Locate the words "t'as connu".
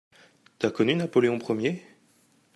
0.57-0.95